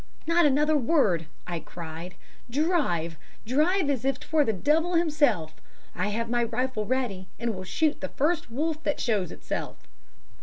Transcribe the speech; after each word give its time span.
'Not 0.25 0.47
another 0.47 0.75
word,' 0.75 1.27
I 1.45 1.59
cried. 1.59 2.15
'Drive 2.49 3.17
drive 3.45 3.87
as 3.87 4.03
if 4.03 4.19
'twere 4.19 4.43
the 4.43 4.51
devil 4.51 4.95
himself. 4.95 5.53
I 5.93 6.07
have 6.07 6.27
my 6.27 6.43
rifle 6.43 6.87
ready, 6.87 7.27
and 7.37 7.53
will 7.53 7.63
shoot 7.63 8.01
the 8.01 8.09
first 8.09 8.49
wolf 8.49 8.81
that 8.81 8.99
shows 8.99 9.31
itself.' 9.31 9.77